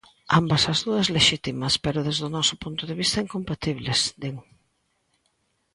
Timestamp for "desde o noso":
2.07-2.55